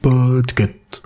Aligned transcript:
Podcast. 0.00 1.02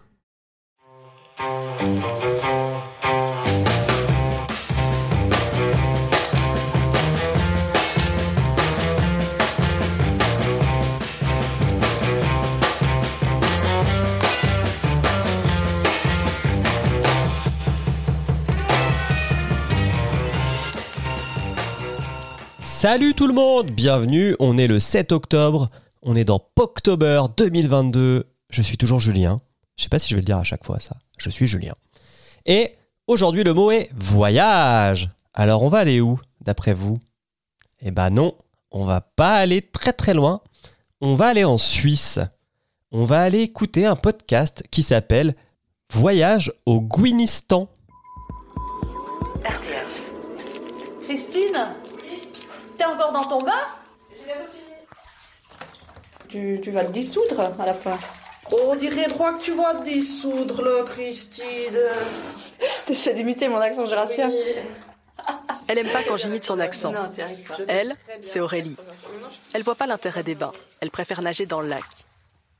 Salut 22.60 23.14
tout 23.14 23.26
le 23.26 23.34
monde, 23.34 23.70
bienvenue, 23.70 24.36
on 24.38 24.56
est 24.58 24.66
le 24.66 24.78
7 24.78 25.10
octobre, 25.12 25.70
on 26.06 26.14
est 26.14 26.24
dans 26.24 26.38
Poctober 26.38 27.22
2022, 27.36 28.30
je 28.48 28.62
suis 28.62 28.76
toujours 28.76 29.00
Julien, 29.00 29.40
je 29.76 29.82
sais 29.82 29.88
pas 29.88 29.98
si 29.98 30.08
je 30.08 30.14
vais 30.14 30.20
le 30.20 30.24
dire 30.24 30.38
à 30.38 30.44
chaque 30.44 30.64
fois 30.64 30.78
ça, 30.78 30.96
je 31.18 31.28
suis 31.30 31.48
Julien. 31.48 31.74
Et 32.46 32.74
aujourd'hui 33.08 33.42
le 33.42 33.52
mot 33.52 33.72
est 33.72 33.90
voyage. 33.92 35.10
Alors 35.34 35.64
on 35.64 35.68
va 35.68 35.78
aller 35.78 36.00
où 36.00 36.20
d'après 36.40 36.74
vous? 36.74 37.00
Eh 37.80 37.90
ben 37.90 38.10
non, 38.10 38.36
on 38.70 38.84
va 38.84 39.00
pas 39.00 39.34
aller 39.34 39.62
très 39.62 39.92
très 39.92 40.14
loin, 40.14 40.42
on 41.00 41.16
va 41.16 41.26
aller 41.26 41.44
en 41.44 41.58
Suisse. 41.58 42.20
On 42.92 43.04
va 43.04 43.22
aller 43.22 43.40
écouter 43.40 43.84
un 43.84 43.96
podcast 43.96 44.62
qui 44.70 44.84
s'appelle 44.84 45.34
Voyage 45.92 46.52
au 46.66 46.80
Guinistan. 46.80 47.68
RTF. 49.44 50.12
Christine? 51.02 51.74
T'es 52.78 52.84
encore 52.84 53.12
dans 53.12 53.24
ton 53.24 53.42
bain 53.42 53.64
tu, 56.28 56.60
tu 56.62 56.70
vas 56.70 56.84
te 56.84 56.92
dissoudre 56.92 57.40
à 57.58 57.66
la 57.66 57.74
fin. 57.74 57.98
Oh, 58.52 58.70
On 58.70 58.76
dirait 58.76 59.08
droit 59.08 59.32
que 59.36 59.42
tu 59.42 59.52
vas 59.54 59.74
te 59.74 59.84
dissoudre, 59.84 60.62
là, 60.62 60.84
Christine. 60.84 61.78
T'essaies 62.86 63.14
d'imiter 63.14 63.48
mon 63.48 63.58
accent 63.58 63.84
jurassien 63.84 64.30
Elle 65.68 65.78
aime 65.78 65.88
pas 65.88 66.04
quand 66.04 66.16
j'imite 66.16 66.44
son 66.44 66.60
accent. 66.60 66.92
Non. 66.92 67.10
Elle, 67.66 67.94
c'est 68.20 68.38
Aurélie. 68.38 68.76
Elle 69.52 69.62
voit 69.62 69.74
pas 69.74 69.86
l'intérêt 69.86 70.22
des 70.22 70.36
bains. 70.36 70.52
Elle 70.80 70.90
préfère 70.90 71.22
nager 71.22 71.46
dans 71.46 71.60
le 71.60 71.68
lac. 71.68 71.84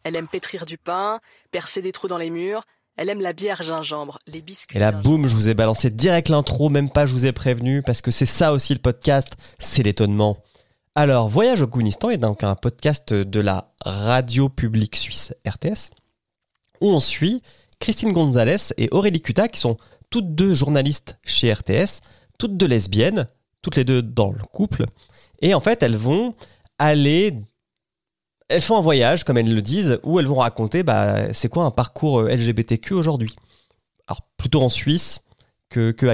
Elle 0.03 0.17
aime 0.17 0.28
pétrir 0.28 0.67
du 0.67 0.78
pain, 0.78 1.20
percer 1.53 1.83
des 1.83 1.92
trous 1.92 2.08
dans 2.08 2.19
les 2.19 2.30
murs. 2.30 2.64
Elle 2.97 3.11
aime 3.11 3.20
la 3.20 3.33
bière 3.33 3.62
gingembre, 3.62 4.19
les 4.27 4.41
biscuits. 4.41 4.77
Et 4.77 4.80
là, 4.80 4.91
boum, 4.91 5.28
je 5.28 5.34
vous 5.34 5.51
ai 5.51 5.55
balancé 5.55 5.91
direct 5.91 6.30
l'intro, 6.30 6.70
même 6.70 6.91
pas 6.91 7.05
je 7.06 7.12
vous 7.12 7.27
ai 7.27 7.33
prévenu, 7.33 7.83
parce 7.83 8.01
que 8.01 8.11
c'est 8.11 8.27
ça 8.27 8.53
aussi 8.53 8.73
le 8.73 8.80
podcast, 8.80 9.34
c'est 9.58 9.83
l'étonnement. 9.83 10.39
Alors, 10.98 11.28
Voyage 11.28 11.61
au 11.61 11.66
Guinistan 11.66 12.08
est 12.08 12.16
donc 12.16 12.42
un 12.42 12.55
podcast 12.55 13.12
de 13.12 13.41
la 13.41 13.70
radio 13.84 14.48
publique 14.48 14.97
suisse 14.97 15.34
RTS, 15.47 15.91
où 16.80 16.89
on 16.89 17.00
suit 17.00 17.42
Christine 17.80 18.14
Gonzalez 18.14 18.72
et 18.78 18.89
Aurélie 18.92 19.20
Cuta, 19.20 19.47
qui 19.48 19.61
sont 19.61 19.77
toutes 20.08 20.34
deux 20.34 20.55
journalistes 20.55 21.19
chez 21.22 21.52
RTS, 21.52 22.00
toutes 22.39 22.56
deux 22.56 22.67
lesbiennes, 22.67 23.28
toutes 23.61 23.77
les 23.77 23.84
deux 23.84 24.00
dans 24.00 24.33
le 24.33 24.42
couple. 24.42 24.86
Et 25.42 25.52
en 25.52 25.61
fait, 25.61 25.83
elles 25.83 25.98
vont 25.98 26.34
aller 26.78 27.42
elles 28.48 28.62
font 28.62 28.78
un 28.78 28.80
voyage, 28.80 29.24
comme 29.24 29.36
elles 29.36 29.55
le 29.55 29.61
disent, 29.61 30.00
où 30.02 30.19
elles 30.19 30.27
vont 30.27 30.36
raconter 30.36 30.83
bah, 30.83 31.30
c'est 31.34 31.50
quoi 31.50 31.64
un 31.64 31.70
parcours 31.70 32.22
LGBTQ 32.22 32.94
aujourd'hui? 32.94 33.36
Alors 34.06 34.22
plutôt 34.39 34.62
en 34.62 34.70
Suisse 34.70 35.20
que, 35.69 35.91
que. 35.91 36.06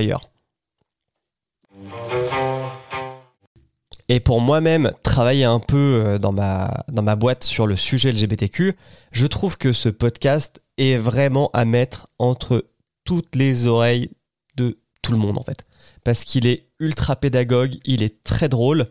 Et 4.14 4.20
pour 4.20 4.42
moi-même, 4.42 4.92
travailler 5.02 5.44
un 5.44 5.58
peu 5.58 6.02
euh, 6.04 6.18
dans 6.18 6.32
ma, 6.32 7.16
boîte 7.16 7.44
sur 7.44 7.66
le 7.66 7.76
sujet 7.76 8.12
LGBTQ, 8.12 8.76
je 9.10 9.26
trouve 9.26 9.56
que 9.56 9.72
ce 9.72 9.88
podcast 9.88 10.60
est 10.76 10.96
vraiment 10.96 11.48
à 11.54 11.64
mettre 11.64 12.08
entre 12.18 12.66
toutes 13.06 13.34
les 13.34 13.66
oreilles 13.66 14.10
de 14.54 14.78
tout 15.00 15.12
le 15.12 15.18
monde 15.18 15.38
en 15.38 15.42
fait. 15.42 15.64
Parce 16.04 16.24
qu'il 16.24 16.46
est 16.46 16.66
ultra 16.78 17.16
pédagogue, 17.16 17.76
il 17.86 18.02
est 18.02 18.22
très 18.22 18.50
drôle, 18.50 18.86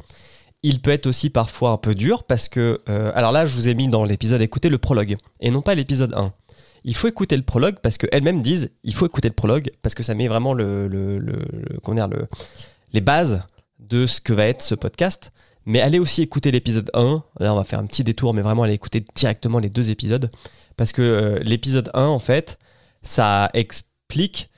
il 0.64 0.82
peut 0.82 0.90
être 0.90 1.06
aussi 1.06 1.30
parfois 1.30 1.70
un 1.70 1.78
peu 1.78 1.94
dur 1.94 2.24
parce 2.24 2.50
que... 2.50 2.82
euh, 2.90 3.12
alors 3.14 3.32
là, 3.32 3.46
je 3.46 3.56
vous 3.56 3.70
ai 3.70 3.76
mis 3.76 3.90
dans 3.90 4.04
l'épisode 4.04 4.42
écouter 4.42 4.70
le 4.70 4.80
prologue 4.80 5.18
et 5.40 5.52
non 5.52 5.62
pas 5.62 5.76
l'épisode 5.76 6.16
1. 6.16 6.34
Il 6.84 6.96
faut 6.96 7.08
écouter 7.08 7.38
le 7.38 7.44
prologue 7.44 7.76
parce 7.84 8.00
qu'elles-mêmes 8.00 8.42
disent 8.42 8.72
il 8.84 8.96
faut 8.96 9.06
écouter 9.06 9.28
le 9.28 9.36
prologue 9.36 9.70
parce 9.84 9.94
que 9.94 10.02
ça 10.02 10.16
met 10.16 10.28
vraiment 10.28 10.56
le, 10.56 10.88
le, 10.88 11.46
comment 11.84 12.10
les 12.92 13.02
bases 13.02 13.44
de 13.82 14.08
ce 14.08 14.22
que 14.22 14.34
va 14.34 14.48
être 14.48 14.62
ce 14.62 14.76
podcast. 14.76 15.32
Mais 15.66 15.82
allez 15.82 16.00
aussi 16.00 16.22
écouter 16.22 16.52
l'épisode 16.52 16.90
1. 16.94 17.24
Là, 17.40 17.54
on 17.54 17.58
va 17.58 17.64
faire 17.64 17.80
un 17.80 17.86
petit 17.86 18.04
détour, 18.04 18.34
mais 18.34 18.42
vraiment 18.42 18.64
allez 18.64 18.74
écouter 18.74 19.06
directement 19.16 19.60
les 19.60 19.70
deux 19.70 19.92
épisodes. 19.92 20.32
Parce 20.78 20.92
que 20.92 21.02
euh, 21.02 21.40
l'épisode 21.44 21.92
1, 21.94 22.06
en 22.06 22.20
fait, 22.20 22.58
ça 23.04 23.50
explique 23.54 24.50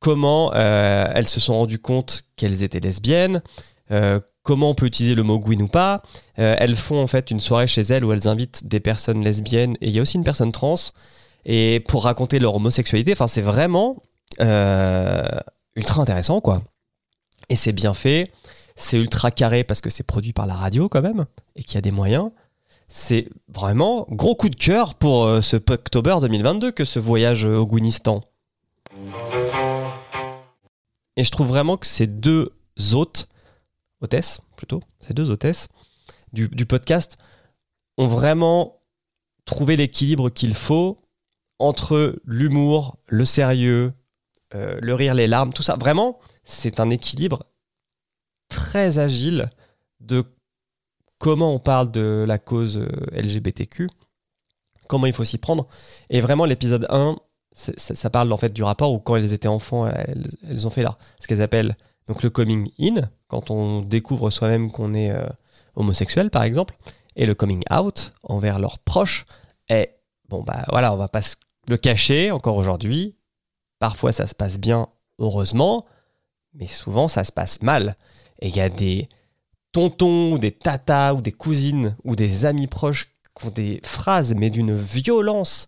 comment 0.00 0.52
euh, 0.54 1.06
elles 1.14 1.28
se 1.28 1.40
sont 1.40 1.54
rendues 1.54 1.78
compte 1.78 2.24
qu'elles 2.36 2.62
étaient 2.62 2.80
lesbiennes, 2.80 3.42
euh, 3.90 4.20
comment 4.42 4.70
on 4.70 4.74
peut 4.74 4.86
utiliser 4.86 5.14
le 5.14 5.22
mot 5.22 5.38
Gwyn 5.38 5.60
ou 5.62 5.68
pas. 5.68 6.02
Elles 6.36 6.76
font 6.76 7.02
en 7.02 7.06
fait 7.06 7.30
une 7.30 7.40
soirée 7.40 7.66
chez 7.66 7.80
elles 7.80 8.04
où 8.04 8.12
elles 8.12 8.28
invitent 8.28 8.68
des 8.68 8.78
personnes 8.78 9.24
lesbiennes 9.24 9.76
et 9.80 9.88
il 9.88 9.92
y 9.92 9.98
a 9.98 10.02
aussi 10.02 10.16
une 10.16 10.24
personne 10.24 10.52
trans. 10.52 10.76
Et 11.44 11.80
pour 11.88 12.04
raconter 12.04 12.38
leur 12.38 12.54
homosexualité, 12.54 13.12
enfin 13.12 13.26
c'est 13.26 13.42
vraiment 13.42 13.96
ultra 14.38 16.00
intéressant 16.00 16.40
quoi. 16.40 16.62
Et 17.48 17.56
c'est 17.56 17.72
bien 17.72 17.92
fait, 17.92 18.30
c'est 18.76 18.98
ultra 18.98 19.30
carré 19.30 19.64
parce 19.64 19.80
que 19.80 19.90
c'est 19.90 20.04
produit 20.04 20.32
par 20.32 20.46
la 20.46 20.54
radio 20.54 20.88
quand 20.88 21.02
même 21.02 21.26
et 21.56 21.62
qu'il 21.62 21.74
y 21.74 21.78
a 21.78 21.82
des 21.82 21.90
moyens. 21.90 22.30
C'est 22.88 23.28
vraiment 23.48 24.06
gros 24.10 24.36
coup 24.36 24.48
de 24.48 24.54
cœur 24.54 24.94
pour 24.94 25.24
euh, 25.24 25.40
ce 25.40 25.56
October 25.56 26.18
2022 26.20 26.70
que 26.70 26.84
ce 26.84 27.00
voyage 27.00 27.44
euh, 27.44 27.56
au 27.56 27.66
Guinistan. 27.66 28.22
Et 31.16 31.24
je 31.24 31.30
trouve 31.30 31.48
vraiment 31.48 31.76
que 31.76 31.86
ces 31.86 32.06
deux 32.06 32.52
hôtes, 32.92 33.28
hôtesses 34.02 34.42
plutôt, 34.56 34.82
ces 35.00 35.14
deux 35.14 35.30
hôtesses 35.30 35.68
du, 36.32 36.48
du 36.48 36.66
podcast 36.66 37.16
ont 37.98 38.06
vraiment 38.06 38.82
trouvé 39.46 39.76
l'équilibre 39.76 40.28
qu'il 40.28 40.54
faut 40.54 41.02
entre 41.58 42.20
l'humour, 42.24 42.98
le 43.06 43.24
sérieux, 43.24 43.94
euh, 44.54 44.78
le 44.80 44.94
rire, 44.94 45.14
les 45.14 45.26
larmes, 45.26 45.52
tout 45.52 45.62
ça. 45.62 45.76
Vraiment, 45.76 46.18
c'est 46.44 46.78
un 46.78 46.90
équilibre 46.90 47.46
très 48.76 48.98
agile 48.98 49.48
de 50.00 50.22
comment 51.18 51.54
on 51.54 51.58
parle 51.58 51.90
de 51.90 52.24
la 52.28 52.38
cause 52.38 52.76
euh, 52.76 52.88
LGBTQ, 53.12 53.88
comment 54.86 55.06
il 55.06 55.14
faut 55.14 55.24
s'y 55.24 55.38
prendre. 55.38 55.66
Et 56.10 56.20
vraiment, 56.20 56.44
l'épisode 56.44 56.86
1, 56.90 57.16
c'est- 57.52 57.78
ça, 57.78 58.10
parle 58.10 58.30
en 58.32 58.36
fait 58.36 58.52
du 58.52 58.62
rapport 58.62 58.92
où 58.92 58.98
quand 58.98 59.16
elles 59.16 59.32
étaient 59.32 59.48
enfants, 59.48 59.86
elles, 59.86 60.26
elles 60.46 60.66
ont 60.66 60.70
fait 60.70 60.82
là, 60.82 60.98
ce 61.20 61.26
qu'elles 61.26 61.40
appellent 61.40 61.74
donc 62.06 62.22
le 62.22 62.28
coming 62.28 62.68
in, 62.78 63.08
quand 63.28 63.50
on 63.50 63.80
découvre 63.80 64.28
soi-même 64.28 64.70
qu'on 64.70 64.92
est 64.92 65.10
euh, 65.10 65.26
homosexuel 65.74 66.30
par 66.30 66.42
exemple, 66.42 66.76
et 67.16 67.24
le 67.24 67.34
coming 67.34 67.62
out 67.74 68.12
envers 68.24 68.58
leurs 68.58 68.78
proches. 68.78 69.24
Et 69.70 69.88
bon 70.28 70.42
bah 70.42 70.64
voilà, 70.68 70.92
on 70.92 70.96
va 70.98 71.08
pas 71.08 71.22
le 71.68 71.78
cacher 71.78 72.30
encore 72.30 72.56
aujourd'hui. 72.58 73.16
Parfois 73.78 74.12
ça 74.12 74.26
se 74.26 74.34
passe 74.34 74.58
bien, 74.58 74.86
heureusement, 75.18 75.86
mais 76.52 76.66
souvent 76.66 77.08
ça 77.08 77.24
se 77.24 77.32
passe 77.32 77.62
mal. 77.62 77.96
Et 78.40 78.48
il 78.48 78.56
y 78.56 78.60
a 78.60 78.68
des 78.68 79.08
tontons, 79.72 80.32
ou 80.32 80.38
des 80.38 80.52
tatas, 80.52 81.14
ou 81.14 81.20
des 81.20 81.32
cousines, 81.32 81.96
ou 82.04 82.16
des 82.16 82.44
amis 82.44 82.66
proches 82.66 83.12
qui 83.38 83.46
ont 83.46 83.50
des 83.50 83.80
phrases, 83.84 84.34
mais 84.34 84.50
d'une 84.50 84.74
violence. 84.74 85.66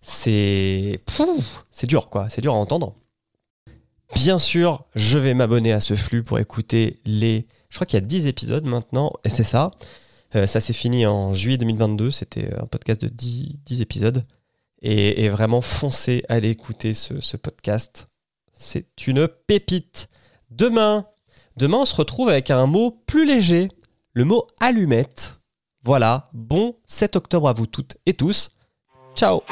C'est. 0.00 1.00
C'est 1.72 1.86
dur, 1.86 2.08
quoi. 2.08 2.28
C'est 2.30 2.40
dur 2.40 2.54
à 2.54 2.56
entendre. 2.56 2.94
Bien 4.14 4.38
sûr, 4.38 4.84
je 4.94 5.18
vais 5.18 5.34
m'abonner 5.34 5.72
à 5.72 5.80
ce 5.80 5.94
flux 5.94 6.22
pour 6.22 6.38
écouter 6.38 7.00
les. 7.04 7.46
Je 7.68 7.76
crois 7.76 7.86
qu'il 7.86 7.98
y 7.98 8.02
a 8.02 8.06
10 8.06 8.26
épisodes 8.26 8.64
maintenant, 8.64 9.12
et 9.24 9.28
c'est 9.28 9.44
ça. 9.44 9.70
Euh, 10.34 10.46
ça 10.46 10.60
s'est 10.60 10.72
fini 10.72 11.06
en 11.06 11.32
juillet 11.32 11.58
2022. 11.58 12.10
C'était 12.10 12.54
un 12.54 12.66
podcast 12.66 13.00
de 13.02 13.08
10, 13.08 13.56
10 13.64 13.80
épisodes. 13.82 14.24
Et, 14.80 15.24
et 15.24 15.28
vraiment, 15.28 15.60
foncez, 15.60 16.24
allez 16.28 16.50
écouter 16.50 16.94
ce, 16.94 17.20
ce 17.20 17.36
podcast. 17.36 18.08
C'est 18.52 19.06
une 19.06 19.28
pépite. 19.28 20.08
Demain, 20.50 21.06
demain, 21.58 21.78
on 21.78 21.84
se 21.84 21.96
retrouve 21.96 22.28
avec 22.28 22.50
un 22.50 22.66
mot 22.66 23.02
plus 23.06 23.26
léger, 23.26 23.68
le 24.12 24.24
mot 24.24 24.46
allumette. 24.60 25.40
Voilà, 25.84 26.28
bon 26.32 26.76
7 26.86 27.16
octobre 27.16 27.48
à 27.48 27.52
vous 27.52 27.66
toutes 27.66 27.96
et 28.06 28.14
tous. 28.14 28.50
Ciao 29.14 29.42